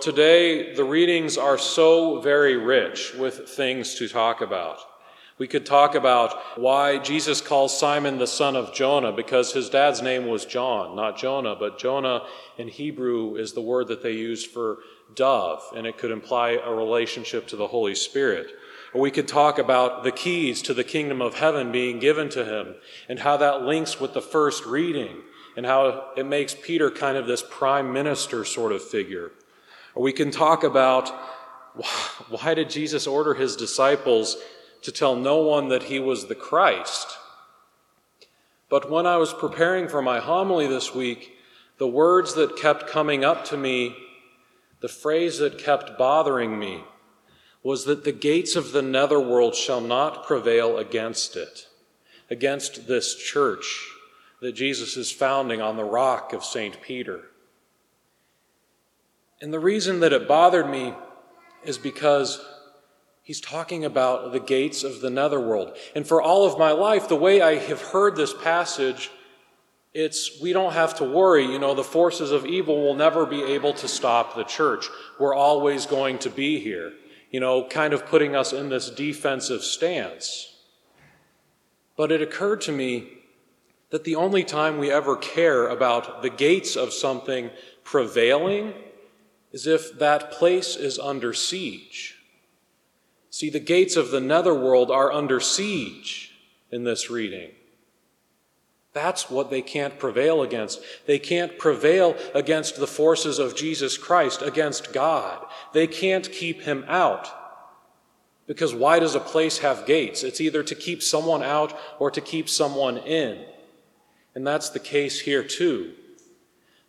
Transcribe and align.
Today, 0.00 0.72
the 0.72 0.84
readings 0.84 1.36
are 1.36 1.58
so 1.58 2.22
very 2.22 2.56
rich 2.56 3.12
with 3.12 3.50
things 3.50 3.96
to 3.96 4.08
talk 4.08 4.40
about. 4.40 4.78
We 5.36 5.46
could 5.46 5.66
talk 5.66 5.94
about 5.94 6.58
why 6.58 6.96
Jesus 6.96 7.42
calls 7.42 7.78
Simon 7.78 8.16
the 8.16 8.26
son 8.26 8.56
of 8.56 8.72
Jonah 8.72 9.12
because 9.12 9.52
his 9.52 9.68
dad's 9.68 10.00
name 10.00 10.26
was 10.26 10.46
John, 10.46 10.96
not 10.96 11.18
Jonah, 11.18 11.54
but 11.54 11.78
Jonah 11.78 12.22
in 12.56 12.68
Hebrew 12.68 13.36
is 13.36 13.52
the 13.52 13.60
word 13.60 13.88
that 13.88 14.02
they 14.02 14.12
use 14.12 14.42
for 14.42 14.78
dove, 15.14 15.62
and 15.76 15.86
it 15.86 15.98
could 15.98 16.10
imply 16.10 16.52
a 16.52 16.72
relationship 16.72 17.46
to 17.48 17.56
the 17.56 17.66
Holy 17.66 17.94
Spirit. 17.94 18.46
Or 18.94 19.02
we 19.02 19.10
could 19.10 19.28
talk 19.28 19.58
about 19.58 20.02
the 20.02 20.12
keys 20.12 20.62
to 20.62 20.72
the 20.72 20.82
kingdom 20.82 21.20
of 21.20 21.34
heaven 21.34 21.70
being 21.70 21.98
given 21.98 22.30
to 22.30 22.46
him 22.46 22.76
and 23.06 23.18
how 23.18 23.36
that 23.36 23.64
links 23.64 24.00
with 24.00 24.14
the 24.14 24.22
first 24.22 24.64
reading 24.64 25.18
and 25.58 25.66
how 25.66 26.12
it 26.16 26.24
makes 26.24 26.54
Peter 26.54 26.90
kind 26.90 27.18
of 27.18 27.26
this 27.26 27.44
prime 27.50 27.92
minister 27.92 28.46
sort 28.46 28.72
of 28.72 28.82
figure. 28.82 29.32
Or 30.00 30.04
we 30.04 30.14
can 30.14 30.30
talk 30.30 30.64
about 30.64 31.10
why 32.30 32.54
did 32.54 32.70
Jesus 32.70 33.06
order 33.06 33.34
his 33.34 33.54
disciples 33.54 34.38
to 34.80 34.90
tell 34.90 35.14
no 35.14 35.42
one 35.42 35.68
that 35.68 35.82
he 35.82 35.98
was 35.98 36.26
the 36.26 36.34
Christ? 36.34 37.18
But 38.70 38.90
when 38.90 39.04
I 39.04 39.18
was 39.18 39.34
preparing 39.34 39.88
for 39.88 40.00
my 40.00 40.18
homily 40.18 40.66
this 40.66 40.94
week, 40.94 41.36
the 41.76 41.86
words 41.86 42.32
that 42.32 42.56
kept 42.56 42.86
coming 42.86 43.26
up 43.26 43.44
to 43.46 43.58
me, 43.58 43.94
the 44.80 44.88
phrase 44.88 45.36
that 45.36 45.58
kept 45.58 45.98
bothering 45.98 46.58
me, 46.58 46.82
was 47.62 47.84
that 47.84 48.04
the 48.04 48.10
gates 48.10 48.56
of 48.56 48.72
the 48.72 48.80
netherworld 48.80 49.54
shall 49.54 49.82
not 49.82 50.24
prevail 50.24 50.78
against 50.78 51.36
it, 51.36 51.66
against 52.30 52.88
this 52.88 53.14
church 53.16 53.86
that 54.40 54.52
Jesus 54.52 54.96
is 54.96 55.12
founding 55.12 55.60
on 55.60 55.76
the 55.76 55.84
rock 55.84 56.32
of 56.32 56.42
St. 56.42 56.80
Peter. 56.80 57.29
And 59.40 59.52
the 59.52 59.58
reason 59.58 60.00
that 60.00 60.12
it 60.12 60.28
bothered 60.28 60.68
me 60.68 60.94
is 61.64 61.78
because 61.78 62.40
he's 63.22 63.40
talking 63.40 63.84
about 63.84 64.32
the 64.32 64.40
gates 64.40 64.84
of 64.84 65.00
the 65.00 65.10
netherworld. 65.10 65.76
And 65.94 66.06
for 66.06 66.20
all 66.20 66.44
of 66.44 66.58
my 66.58 66.72
life, 66.72 67.08
the 67.08 67.16
way 67.16 67.40
I 67.40 67.56
have 67.56 67.80
heard 67.80 68.16
this 68.16 68.34
passage, 68.34 69.10
it's 69.94 70.40
we 70.40 70.52
don't 70.52 70.74
have 70.74 70.96
to 70.96 71.04
worry. 71.04 71.44
You 71.44 71.58
know, 71.58 71.74
the 71.74 71.84
forces 71.84 72.32
of 72.32 72.44
evil 72.44 72.82
will 72.82 72.94
never 72.94 73.24
be 73.24 73.42
able 73.42 73.72
to 73.74 73.88
stop 73.88 74.34
the 74.34 74.44
church. 74.44 74.88
We're 75.18 75.34
always 75.34 75.86
going 75.86 76.18
to 76.20 76.30
be 76.30 76.60
here, 76.60 76.92
you 77.30 77.40
know, 77.40 77.66
kind 77.66 77.94
of 77.94 78.06
putting 78.06 78.36
us 78.36 78.52
in 78.52 78.68
this 78.68 78.90
defensive 78.90 79.62
stance. 79.62 80.54
But 81.96 82.12
it 82.12 82.22
occurred 82.22 82.60
to 82.62 82.72
me 82.72 83.08
that 83.90 84.04
the 84.04 84.16
only 84.16 84.44
time 84.44 84.78
we 84.78 84.90
ever 84.90 85.16
care 85.16 85.66
about 85.66 86.22
the 86.22 86.30
gates 86.30 86.76
of 86.76 86.92
something 86.92 87.50
prevailing 87.84 88.74
is 89.52 89.66
if 89.66 89.98
that 89.98 90.30
place 90.30 90.76
is 90.76 90.98
under 90.98 91.32
siege. 91.32 92.16
See, 93.30 93.50
the 93.50 93.60
gates 93.60 93.96
of 93.96 94.10
the 94.10 94.20
netherworld 94.20 94.90
are 94.90 95.12
under 95.12 95.40
siege 95.40 96.32
in 96.70 96.84
this 96.84 97.10
reading. 97.10 97.50
That's 98.92 99.30
what 99.30 99.50
they 99.50 99.62
can't 99.62 99.98
prevail 99.98 100.42
against. 100.42 100.80
They 101.06 101.20
can't 101.20 101.58
prevail 101.58 102.16
against 102.34 102.76
the 102.76 102.88
forces 102.88 103.38
of 103.38 103.54
Jesus 103.54 103.96
Christ, 103.96 104.42
against 104.42 104.92
God. 104.92 105.46
They 105.72 105.86
can't 105.86 106.30
keep 106.30 106.62
him 106.62 106.84
out. 106.88 107.28
Because 108.48 108.74
why 108.74 108.98
does 108.98 109.14
a 109.14 109.20
place 109.20 109.58
have 109.58 109.86
gates? 109.86 110.24
It's 110.24 110.40
either 110.40 110.64
to 110.64 110.74
keep 110.74 111.04
someone 111.04 111.44
out 111.44 111.78
or 112.00 112.10
to 112.10 112.20
keep 112.20 112.48
someone 112.48 112.98
in. 112.98 113.44
And 114.34 114.44
that's 114.44 114.70
the 114.70 114.80
case 114.80 115.20
here 115.20 115.44
too. 115.44 115.92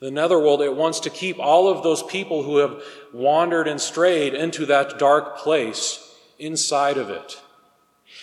The 0.00 0.10
netherworld, 0.10 0.62
it 0.62 0.76
wants 0.76 1.00
to 1.00 1.10
keep 1.10 1.38
all 1.38 1.68
of 1.68 1.82
those 1.82 2.02
people 2.04 2.44
who 2.44 2.58
have 2.58 2.82
wandered 3.12 3.66
and 3.66 3.80
strayed 3.80 4.32
into 4.32 4.66
that 4.66 4.98
dark 4.98 5.38
place 5.38 6.16
inside 6.38 6.96
of 6.96 7.10
it. 7.10 7.40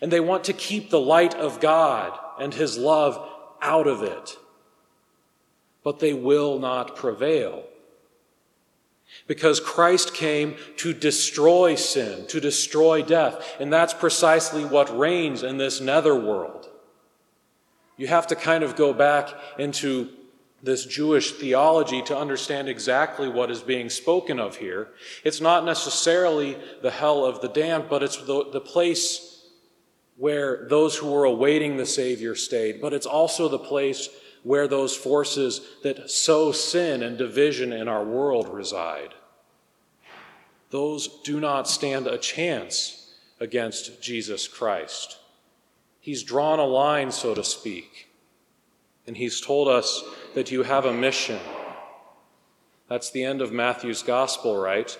And 0.00 0.10
they 0.10 0.20
want 0.20 0.44
to 0.44 0.52
keep 0.52 0.90
the 0.90 1.00
light 1.00 1.34
of 1.34 1.60
God 1.60 2.18
and 2.40 2.52
His 2.52 2.76
love 2.76 3.24
out 3.62 3.86
of 3.86 4.02
it. 4.02 4.36
But 5.84 6.00
they 6.00 6.12
will 6.12 6.58
not 6.58 6.96
prevail. 6.96 7.64
Because 9.26 9.60
Christ 9.60 10.14
came 10.14 10.56
to 10.78 10.92
destroy 10.92 11.74
sin, 11.76 12.26
to 12.28 12.40
destroy 12.40 13.02
death. 13.02 13.56
And 13.60 13.72
that's 13.72 13.94
precisely 13.94 14.64
what 14.64 14.96
reigns 14.96 15.42
in 15.42 15.58
this 15.58 15.80
netherworld. 15.80 16.68
You 17.96 18.08
have 18.08 18.26
to 18.28 18.36
kind 18.36 18.64
of 18.64 18.76
go 18.76 18.92
back 18.92 19.28
into 19.58 20.10
this 20.62 20.84
Jewish 20.84 21.32
theology 21.32 22.02
to 22.02 22.16
understand 22.16 22.68
exactly 22.68 23.28
what 23.28 23.50
is 23.50 23.62
being 23.62 23.88
spoken 23.88 24.38
of 24.38 24.56
here. 24.56 24.88
It's 25.24 25.40
not 25.40 25.64
necessarily 25.64 26.58
the 26.82 26.90
hell 26.90 27.24
of 27.24 27.40
the 27.40 27.48
damned, 27.48 27.88
but 27.88 28.02
it's 28.02 28.18
the, 28.18 28.50
the 28.52 28.60
place 28.60 29.48
where 30.16 30.66
those 30.68 30.96
who 30.96 31.10
were 31.10 31.24
awaiting 31.24 31.76
the 31.76 31.86
Savior 31.86 32.34
stayed, 32.34 32.80
but 32.80 32.92
it's 32.92 33.06
also 33.06 33.48
the 33.48 33.58
place 33.58 34.10
where 34.42 34.68
those 34.68 34.94
forces 34.94 35.62
that 35.82 36.10
sow 36.10 36.52
sin 36.52 37.02
and 37.02 37.16
division 37.16 37.72
in 37.72 37.88
our 37.88 38.04
world 38.04 38.48
reside. 38.48 39.14
Those 40.70 41.08
do 41.24 41.40
not 41.40 41.68
stand 41.68 42.06
a 42.06 42.18
chance 42.18 43.14
against 43.40 44.02
Jesus 44.02 44.46
Christ. 44.46 45.18
He's 46.00 46.22
drawn 46.22 46.58
a 46.58 46.64
line, 46.64 47.10
so 47.10 47.34
to 47.34 47.42
speak, 47.42 48.09
and 49.06 49.16
he's 49.16 49.40
told 49.40 49.68
us 49.68 50.04
that 50.34 50.50
you 50.50 50.62
have 50.62 50.84
a 50.84 50.92
mission. 50.92 51.40
That's 52.88 53.10
the 53.10 53.24
end 53.24 53.40
of 53.40 53.52
Matthew's 53.52 54.02
gospel, 54.02 54.56
right? 54.56 54.98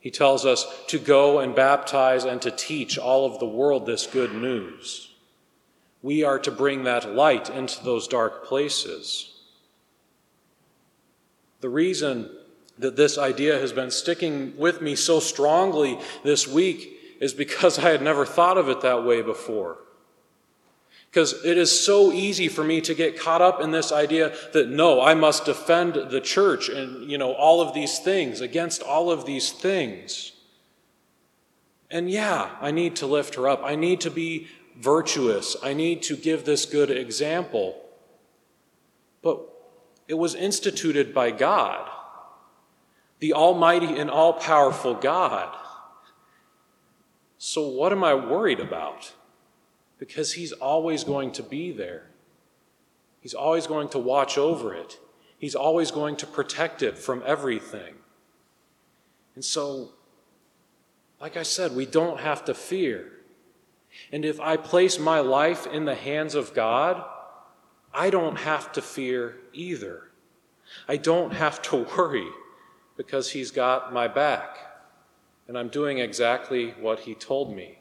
He 0.00 0.10
tells 0.10 0.46
us 0.46 0.66
to 0.88 0.98
go 0.98 1.40
and 1.40 1.54
baptize 1.54 2.24
and 2.24 2.40
to 2.42 2.50
teach 2.50 2.98
all 2.98 3.26
of 3.26 3.40
the 3.40 3.46
world 3.46 3.86
this 3.86 4.06
good 4.06 4.32
news. 4.32 5.12
We 6.02 6.22
are 6.22 6.38
to 6.38 6.50
bring 6.50 6.84
that 6.84 7.12
light 7.14 7.50
into 7.50 7.82
those 7.84 8.06
dark 8.06 8.44
places. 8.44 9.34
The 11.60 11.68
reason 11.68 12.30
that 12.78 12.94
this 12.94 13.18
idea 13.18 13.58
has 13.58 13.72
been 13.72 13.90
sticking 13.90 14.56
with 14.56 14.80
me 14.80 14.94
so 14.94 15.18
strongly 15.18 15.98
this 16.22 16.46
week 16.46 17.16
is 17.20 17.34
because 17.34 17.78
I 17.84 17.90
had 17.90 18.02
never 18.02 18.24
thought 18.24 18.58
of 18.58 18.68
it 18.68 18.80
that 18.82 19.04
way 19.04 19.22
before. 19.22 19.78
Because 21.10 21.44
it 21.44 21.56
is 21.56 21.84
so 21.84 22.12
easy 22.12 22.48
for 22.48 22.62
me 22.62 22.80
to 22.82 22.94
get 22.94 23.18
caught 23.18 23.40
up 23.40 23.60
in 23.62 23.70
this 23.70 23.90
idea 23.92 24.34
that 24.52 24.68
no, 24.68 25.00
I 25.00 25.14
must 25.14 25.46
defend 25.46 25.94
the 25.94 26.20
church 26.20 26.68
and, 26.68 27.10
you 27.10 27.16
know, 27.16 27.32
all 27.32 27.60
of 27.60 27.72
these 27.72 27.98
things, 27.98 28.40
against 28.40 28.82
all 28.82 29.10
of 29.10 29.24
these 29.24 29.50
things. 29.50 30.32
And 31.90 32.10
yeah, 32.10 32.50
I 32.60 32.70
need 32.70 32.96
to 32.96 33.06
lift 33.06 33.36
her 33.36 33.48
up. 33.48 33.62
I 33.64 33.74
need 33.74 34.02
to 34.02 34.10
be 34.10 34.48
virtuous. 34.76 35.56
I 35.62 35.72
need 35.72 36.02
to 36.02 36.16
give 36.16 36.44
this 36.44 36.66
good 36.66 36.90
example. 36.90 37.80
But 39.22 39.40
it 40.06 40.14
was 40.14 40.34
instituted 40.34 41.14
by 41.14 41.30
God, 41.30 41.88
the 43.18 43.32
Almighty 43.32 43.98
and 43.98 44.10
all 44.10 44.34
powerful 44.34 44.94
God. 44.94 45.54
So 47.38 47.66
what 47.66 47.92
am 47.92 48.04
I 48.04 48.14
worried 48.14 48.60
about? 48.60 49.14
Because 49.98 50.34
He's 50.34 50.52
always 50.52 51.04
going 51.04 51.32
to 51.32 51.42
be 51.42 51.72
there. 51.72 52.06
He's 53.20 53.34
always 53.34 53.66
going 53.66 53.88
to 53.90 53.98
watch 53.98 54.38
over 54.38 54.72
it. 54.74 54.98
He's 55.38 55.54
always 55.54 55.90
going 55.90 56.16
to 56.16 56.26
protect 56.26 56.82
it 56.82 56.98
from 56.98 57.22
everything. 57.26 57.94
And 59.34 59.44
so, 59.44 59.90
like 61.20 61.36
I 61.36 61.42
said, 61.42 61.74
we 61.74 61.86
don't 61.86 62.20
have 62.20 62.44
to 62.46 62.54
fear. 62.54 63.12
And 64.12 64.24
if 64.24 64.40
I 64.40 64.56
place 64.56 64.98
my 64.98 65.20
life 65.20 65.66
in 65.66 65.84
the 65.84 65.94
hands 65.94 66.34
of 66.34 66.54
God, 66.54 67.04
I 67.92 68.10
don't 68.10 68.36
have 68.36 68.72
to 68.72 68.82
fear 68.82 69.36
either. 69.52 70.10
I 70.88 70.96
don't 70.96 71.32
have 71.32 71.62
to 71.62 71.76
worry 71.96 72.28
because 72.96 73.30
He's 73.30 73.50
got 73.50 73.92
my 73.92 74.08
back. 74.08 74.56
And 75.46 75.56
I'm 75.56 75.68
doing 75.68 75.98
exactly 75.98 76.74
what 76.80 77.00
He 77.00 77.14
told 77.14 77.54
me. 77.54 77.78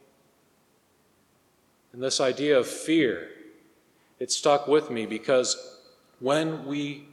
And 1.98 2.04
this 2.04 2.22
idea 2.22 2.60
of 2.60 2.68
fear, 2.68 3.28
it 4.20 4.32
stuck 4.32 4.68
with 4.68 4.92
me 4.92 5.08
because 5.08 5.80
when 6.20 6.68
we 6.68 7.08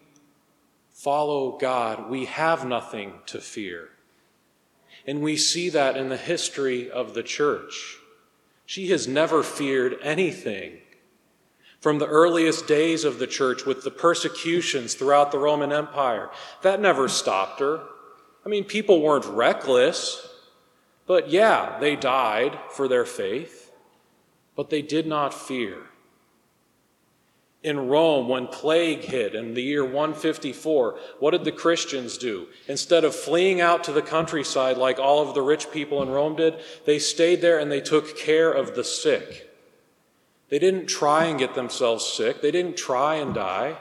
follow 0.93 1.57
God, 1.57 2.11
we 2.11 2.27
have 2.27 2.67
nothing 2.67 3.15
to 3.25 3.41
fear. 3.41 3.89
And 5.07 5.23
we 5.23 5.39
see 5.39 5.71
that 5.71 5.97
in 5.97 6.11
the 6.11 6.19
history 6.19 6.91
of 6.91 7.15
the 7.15 7.23
church. 7.23 7.97
She 8.67 8.89
has 8.89 9.09
never 9.09 9.43
feared 9.43 9.97
anything. 10.03 10.81
From 11.81 11.99
the 11.99 12.07
earliest 12.07 12.67
days 12.67 13.05
of 13.07 13.19
the 13.19 13.27
church 13.27 13.65
with 13.65 13.85
the 13.85 13.91
persecutions 13.91 14.93
throughout 14.93 15.33
the 15.33 15.39
Roman 15.39 15.73
Empire, 15.73 16.29
that 16.61 16.79
never 16.79 17.09
stopped 17.09 17.61
her. 17.61 17.81
I 18.45 18.51
mean, 18.51 18.65
people 18.65 19.01
weren't 19.01 19.25
reckless, 19.25 20.29
but 21.07 21.31
yeah, 21.31 21.79
they 21.81 21.97
died 21.97 22.59
for 22.69 22.87
their 22.87 23.07
faith 23.07 23.64
but 24.57 24.71
they 24.71 24.83
did 24.83 25.07
not 25.07 25.35
fear. 25.35 25.79
In 27.63 27.89
Rome, 27.89 28.29
when 28.29 28.47
plague 28.47 29.05
hit 29.05 29.35
in 29.35 29.55
the 29.55 29.63
year 29.63 29.83
154, 29.83 30.99
what 31.19 31.31
did 31.31 31.45
the 31.45 31.53
Christians 31.53 32.19
do? 32.19 32.47
Instead 32.69 33.05
of 33.05 33.15
fleeing 33.15 33.63
out 33.63 33.85
to 33.85 33.93
the 33.93 34.03
countryside 34.03 34.77
like 34.77 34.99
all 34.99 35.27
of 35.27 35.35
the 35.35 35.41
rich 35.41 35.71
people 35.71 36.03
in 36.03 36.11
Rome 36.11 36.37
did, 36.37 36.61
they 36.85 36.99
stayed 36.99 37.41
there 37.41 37.59
and 37.59 37.73
they 37.73 37.81
took 37.81 38.19
care 38.19 38.53
of 38.53 38.75
the 38.75 38.85
sick. 38.85 39.51
They 40.51 40.59
didn't 40.59 40.87
try 40.87 41.25
and 41.25 41.39
get 41.39 41.55
themselves 41.55 42.05
sick, 42.05 42.43
they 42.43 42.51
didn't 42.51 42.77
try 42.77 43.15
and 43.15 43.35
die, 43.35 43.79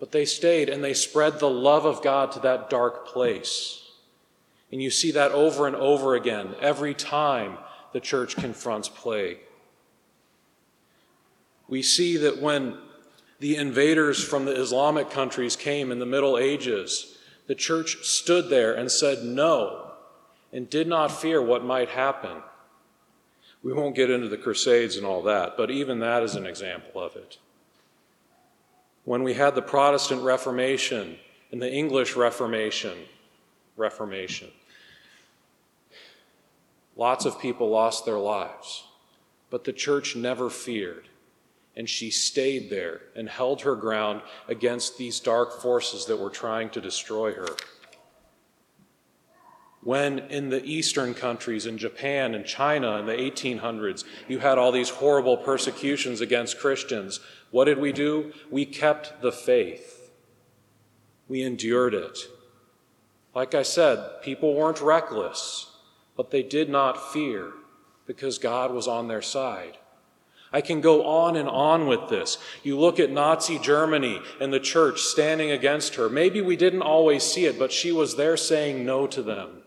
but 0.00 0.10
they 0.10 0.24
stayed 0.24 0.68
and 0.68 0.82
they 0.82 0.94
spread 0.94 1.38
the 1.38 1.48
love 1.48 1.86
of 1.86 2.02
God 2.02 2.32
to 2.32 2.40
that 2.40 2.68
dark 2.68 3.06
place. 3.06 3.82
And 4.72 4.82
you 4.82 4.90
see 4.90 5.12
that 5.12 5.30
over 5.30 5.66
and 5.68 5.76
over 5.76 6.16
again 6.16 6.56
every 6.60 6.92
time 6.92 7.58
the 7.96 8.00
church 8.00 8.36
confronts 8.36 8.90
plague 8.90 9.38
we 11.68 11.82
see 11.82 12.16
that 12.18 12.40
when 12.40 12.78
the 13.38 13.56
invaders 13.56 14.22
from 14.22 14.44
the 14.44 14.58
Islamic 14.58 15.10
countries 15.10 15.56
came 15.56 15.90
in 15.90 15.98
the 15.98 16.06
Middle 16.06 16.38
Ages, 16.38 17.18
the 17.46 17.54
church 17.54 18.04
stood 18.04 18.48
there 18.48 18.74
and 18.74 18.90
said 18.90 19.24
no 19.24 19.92
and 20.52 20.70
did 20.70 20.86
not 20.86 21.08
fear 21.08 21.42
what 21.42 21.64
might 21.64 21.88
happen. 21.88 22.42
We 23.62 23.72
won't 23.72 23.96
get 23.96 24.10
into 24.10 24.28
the 24.28 24.36
Crusades 24.36 24.96
and 24.96 25.04
all 25.04 25.22
that, 25.22 25.56
but 25.56 25.70
even 25.70 25.98
that 26.00 26.22
is 26.22 26.36
an 26.36 26.46
example 26.46 27.02
of 27.02 27.16
it. 27.16 27.38
When 29.04 29.22
we 29.22 29.34
had 29.34 29.54
the 29.54 29.62
Protestant 29.62 30.22
Reformation 30.22 31.18
and 31.50 31.60
the 31.60 31.72
English 31.72 32.16
Reformation, 32.16 32.96
Reformation, 33.76 34.50
lots 36.96 37.24
of 37.24 37.40
people 37.40 37.70
lost 37.70 38.04
their 38.04 38.18
lives, 38.18 38.84
but 39.50 39.64
the 39.64 39.72
church 39.72 40.16
never 40.16 40.50
feared 40.50 41.08
and 41.76 41.88
she 41.88 42.10
stayed 42.10 42.70
there 42.70 43.02
and 43.14 43.28
held 43.28 43.60
her 43.62 43.76
ground 43.76 44.22
against 44.48 44.96
these 44.96 45.20
dark 45.20 45.60
forces 45.60 46.06
that 46.06 46.18
were 46.18 46.30
trying 46.30 46.70
to 46.70 46.80
destroy 46.80 47.32
her. 47.34 47.48
When 49.82 50.18
in 50.18 50.48
the 50.48 50.64
eastern 50.64 51.14
countries, 51.14 51.66
in 51.66 51.78
Japan 51.78 52.34
and 52.34 52.44
China 52.44 52.96
in 52.96 53.06
the 53.06 53.12
1800s, 53.12 54.04
you 54.26 54.38
had 54.38 54.58
all 54.58 54.72
these 54.72 54.88
horrible 54.88 55.36
persecutions 55.36 56.20
against 56.20 56.58
Christians, 56.58 57.20
what 57.50 57.66
did 57.66 57.78
we 57.78 57.92
do? 57.92 58.32
We 58.50 58.64
kept 58.64 59.20
the 59.20 59.30
faith. 59.30 60.10
We 61.28 61.42
endured 61.42 61.94
it. 61.94 62.18
Like 63.34 63.54
I 63.54 63.62
said, 63.62 64.22
people 64.22 64.54
weren't 64.54 64.80
reckless, 64.80 65.75
but 66.16 66.30
they 66.30 66.42
did 66.42 66.68
not 66.68 67.12
fear 67.12 67.52
because 68.06 68.38
God 68.38 68.72
was 68.72 68.88
on 68.88 69.08
their 69.08 69.22
side. 69.22 69.78
I 70.52 70.60
can 70.60 70.80
go 70.80 71.04
on 71.04 71.36
and 71.36 71.48
on 71.48 71.86
with 71.86 72.08
this. 72.08 72.38
You 72.62 72.78
look 72.78 73.00
at 73.00 73.10
Nazi 73.10 73.58
Germany 73.58 74.20
and 74.40 74.52
the 74.52 74.60
church 74.60 75.00
standing 75.00 75.50
against 75.50 75.96
her. 75.96 76.08
Maybe 76.08 76.40
we 76.40 76.56
didn't 76.56 76.82
always 76.82 77.24
see 77.24 77.46
it, 77.46 77.58
but 77.58 77.72
she 77.72 77.92
was 77.92 78.16
there 78.16 78.36
saying 78.36 78.86
no 78.86 79.06
to 79.08 79.22
them. 79.22 79.62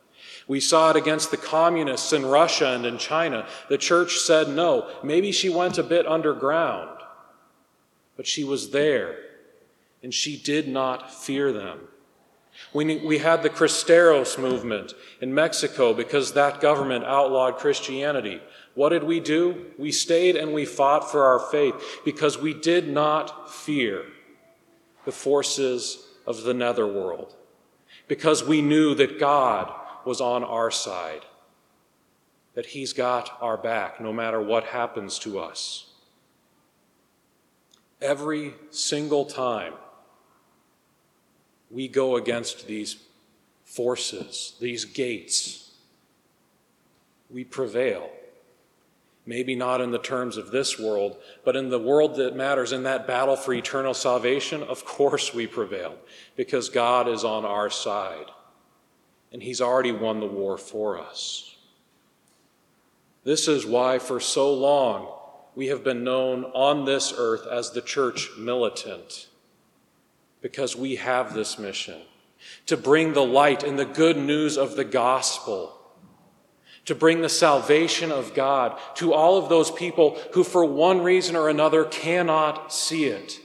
We 0.47 0.59
saw 0.59 0.89
it 0.89 0.95
against 0.95 1.29
the 1.29 1.37
communists 1.37 2.11
in 2.11 2.25
Russia 2.25 2.69
and 2.69 2.85
in 2.85 2.97
China. 2.97 3.45
The 3.67 3.77
church 3.77 4.17
said 4.17 4.49
no. 4.49 4.89
Maybe 5.03 5.31
she 5.31 5.49
went 5.49 5.77
a 5.77 5.83
bit 5.83 6.07
underground, 6.07 6.97
but 8.17 8.25
she 8.25 8.43
was 8.43 8.71
there 8.71 9.15
and 10.01 10.13
she 10.13 10.37
did 10.37 10.67
not 10.67 11.13
fear 11.13 11.51
them. 11.51 11.79
We, 12.73 12.97
we 12.97 13.17
had 13.17 13.41
the 13.41 13.49
Cristeros 13.49 14.39
movement 14.39 14.93
in 15.21 15.33
Mexico 15.33 15.93
because 15.93 16.33
that 16.33 16.61
government 16.61 17.03
outlawed 17.05 17.57
Christianity. 17.57 18.41
What 18.75 18.89
did 18.89 19.03
we 19.03 19.19
do? 19.19 19.65
We 19.77 19.91
stayed 19.91 20.35
and 20.35 20.53
we 20.53 20.65
fought 20.65 21.11
for 21.11 21.25
our 21.25 21.39
faith 21.39 21.75
because 22.05 22.37
we 22.37 22.53
did 22.53 22.87
not 22.87 23.51
fear 23.51 24.05
the 25.05 25.11
forces 25.11 26.05
of 26.27 26.43
the 26.43 26.53
netherworld, 26.53 27.35
because 28.07 28.43
we 28.43 28.61
knew 28.61 28.93
that 28.95 29.19
God 29.19 29.73
was 30.05 30.21
on 30.21 30.43
our 30.43 30.69
side, 30.69 31.25
that 32.53 32.67
He's 32.67 32.93
got 32.93 33.35
our 33.41 33.57
back 33.57 33.99
no 33.99 34.13
matter 34.13 34.39
what 34.39 34.65
happens 34.65 35.17
to 35.19 35.39
us. 35.39 35.87
Every 37.99 38.53
single 38.69 39.25
time 39.25 39.73
we 41.69 41.87
go 41.87 42.15
against 42.15 42.67
these 42.67 42.97
forces, 43.63 44.55
these 44.59 44.85
gates, 44.85 45.71
we 47.29 47.43
prevail. 47.43 48.09
Maybe 49.25 49.55
not 49.55 49.79
in 49.79 49.91
the 49.91 49.99
terms 49.99 50.37
of 50.37 50.49
this 50.49 50.79
world, 50.79 51.17
but 51.45 51.55
in 51.55 51.69
the 51.69 51.77
world 51.77 52.15
that 52.15 52.35
matters, 52.35 52.71
in 52.71 52.83
that 52.83 53.05
battle 53.05 53.35
for 53.35 53.53
eternal 53.53 53.93
salvation, 53.93 54.63
of 54.63 54.85
course 54.85 55.33
we 55.33 55.45
prevail 55.45 55.95
because 56.35 56.69
God 56.69 57.07
is 57.07 57.23
on 57.23 57.45
our 57.45 57.69
side 57.69 58.25
and 59.31 59.43
He's 59.43 59.61
already 59.61 59.91
won 59.91 60.19
the 60.19 60.25
war 60.25 60.57
for 60.57 60.99
us. 60.99 61.55
This 63.23 63.47
is 63.47 63.65
why, 63.65 63.99
for 63.99 64.19
so 64.19 64.53
long, 64.53 65.13
we 65.55 65.67
have 65.67 65.83
been 65.83 66.03
known 66.03 66.45
on 66.45 66.85
this 66.85 67.13
earth 67.15 67.45
as 67.45 67.71
the 67.71 67.81
church 67.81 68.31
militant 68.37 69.27
because 70.41 70.75
we 70.75 70.95
have 70.95 71.33
this 71.33 71.59
mission 71.59 72.01
to 72.65 72.77
bring 72.77 73.13
the 73.13 73.25
light 73.25 73.63
and 73.63 73.77
the 73.77 73.85
good 73.85 74.17
news 74.17 74.57
of 74.57 74.75
the 74.75 74.83
gospel, 74.85 75.75
to 76.85 76.95
bring 76.95 77.21
the 77.21 77.29
salvation 77.29 78.11
of 78.11 78.33
God 78.33 78.79
to 78.95 79.13
all 79.13 79.37
of 79.37 79.49
those 79.49 79.69
people 79.71 80.17
who, 80.33 80.43
for 80.43 80.63
one 80.63 81.01
reason 81.01 81.35
or 81.35 81.49
another, 81.49 81.83
cannot 81.85 82.73
see 82.73 83.05
it. 83.05 83.39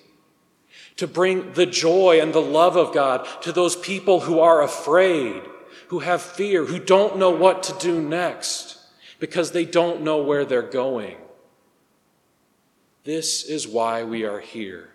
To 0.99 1.09
bring 1.09 1.53
the 1.55 1.67
joy 1.67 2.21
and 2.21 2.33
the 2.33 2.41
love 2.41 2.77
of 2.77 2.95
God 2.95 3.27
to 3.43 3.51
those 3.51 3.75
people 3.75 4.21
who 4.21 4.39
are 4.39 4.63
afraid, 4.63 5.43
who 5.89 5.99
have 5.99 6.23
fear, 6.23 6.65
who 6.65 6.79
don't 6.79 7.19
know 7.19 7.31
what 7.31 7.65
to 7.65 7.79
do 7.81 8.01
next 8.01 8.79
because 9.19 9.51
they 9.51 9.65
don't 9.65 10.03
know 10.03 10.23
where 10.23 10.45
they're 10.45 10.63
going. 10.63 11.17
This 13.03 13.45
is 13.45 13.67
why 13.67 14.05
we 14.05 14.25
are 14.25 14.41
here. 14.41 14.94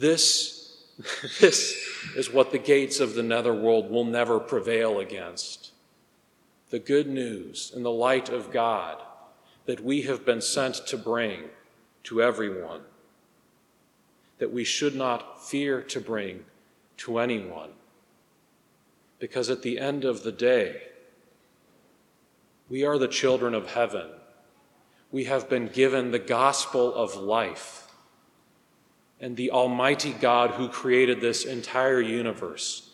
This, 0.00 0.78
this 1.40 1.76
is 2.16 2.32
what 2.32 2.52
the 2.52 2.58
gates 2.58 3.00
of 3.00 3.14
the 3.14 3.22
netherworld 3.22 3.90
will 3.90 4.06
never 4.06 4.40
prevail 4.40 4.98
against. 4.98 5.72
The 6.70 6.78
good 6.78 7.06
news 7.06 7.70
and 7.74 7.84
the 7.84 7.90
light 7.90 8.30
of 8.30 8.50
God 8.50 9.02
that 9.66 9.84
we 9.84 10.02
have 10.02 10.24
been 10.24 10.40
sent 10.40 10.86
to 10.86 10.96
bring 10.96 11.50
to 12.04 12.22
everyone, 12.22 12.80
that 14.38 14.50
we 14.50 14.64
should 14.64 14.94
not 14.94 15.46
fear 15.46 15.82
to 15.82 16.00
bring 16.00 16.44
to 16.96 17.18
anyone. 17.18 17.70
Because 19.18 19.50
at 19.50 19.60
the 19.60 19.78
end 19.78 20.06
of 20.06 20.22
the 20.22 20.32
day, 20.32 20.80
we 22.70 22.84
are 22.84 22.96
the 22.96 23.06
children 23.06 23.52
of 23.52 23.72
heaven. 23.72 24.08
We 25.12 25.24
have 25.24 25.50
been 25.50 25.66
given 25.66 26.10
the 26.10 26.18
gospel 26.18 26.94
of 26.94 27.16
life 27.16 27.89
and 29.20 29.36
the 29.36 29.50
Almighty 29.50 30.12
God 30.12 30.52
who 30.52 30.68
created 30.68 31.20
this 31.20 31.44
entire 31.44 32.00
universe 32.00 32.90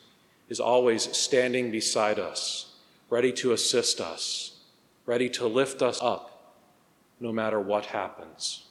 is 0.49 0.61
always 0.61 1.17
standing 1.17 1.71
beside 1.71 2.19
us, 2.19 2.75
ready 3.09 3.33
to 3.33 3.53
assist 3.53 4.01
us, 4.01 4.61
ready 5.07 5.29
to 5.31 5.47
lift 5.47 5.83
us 5.83 6.01
up 6.03 6.55
no 7.21 7.33
matter 7.33 7.61
what 7.61 7.87
happens. 7.87 8.66